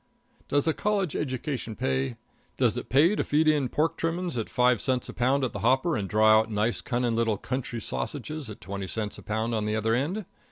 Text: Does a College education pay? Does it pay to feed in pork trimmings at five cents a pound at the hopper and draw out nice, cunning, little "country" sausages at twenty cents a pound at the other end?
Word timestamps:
Does 0.47 0.65
a 0.67 0.73
College 0.73 1.15
education 1.15 1.75
pay? 1.75 2.17
Does 2.57 2.75
it 2.75 2.89
pay 2.89 3.15
to 3.15 3.23
feed 3.23 3.47
in 3.47 3.69
pork 3.69 3.97
trimmings 3.97 4.35
at 4.35 4.49
five 4.49 4.81
cents 4.81 5.09
a 5.09 5.13
pound 5.13 5.43
at 5.43 5.53
the 5.53 5.59
hopper 5.59 5.95
and 5.95 6.09
draw 6.09 6.39
out 6.39 6.49
nice, 6.49 6.81
cunning, 6.81 7.15
little 7.15 7.37
"country" 7.37 7.79
sausages 7.79 8.49
at 8.49 8.61
twenty 8.61 8.87
cents 8.87 9.19
a 9.19 9.21
pound 9.21 9.53
at 9.53 9.63
the 9.67 9.75
other 9.75 9.93
end? 9.93 10.25